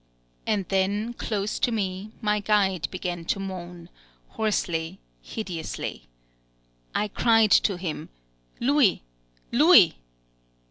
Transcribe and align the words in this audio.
And 0.47 0.67
then, 0.69 1.13
close 1.13 1.59
to 1.59 1.71
me, 1.71 2.09
my 2.21 2.39
guide 2.39 2.87
began 2.89 3.23
to 3.25 3.39
moan, 3.39 3.87
hoarsely, 4.29 4.99
hideously. 5.21 6.07
I 6.95 7.07
cried 7.07 7.51
to 7.51 7.77
him: 7.77 8.09
"Louis! 8.59 9.03
Louis!" 9.51 9.97